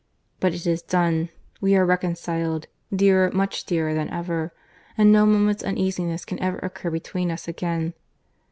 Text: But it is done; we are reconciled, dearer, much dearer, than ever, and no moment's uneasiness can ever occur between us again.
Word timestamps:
But 0.39 0.55
it 0.55 0.65
is 0.65 0.81
done; 0.81 1.29
we 1.61 1.75
are 1.75 1.85
reconciled, 1.85 2.65
dearer, 2.91 3.29
much 3.29 3.65
dearer, 3.65 3.93
than 3.93 4.09
ever, 4.09 4.51
and 4.97 5.11
no 5.11 5.27
moment's 5.27 5.61
uneasiness 5.63 6.25
can 6.25 6.39
ever 6.39 6.57
occur 6.57 6.89
between 6.89 7.29
us 7.29 7.47
again. 7.47 7.93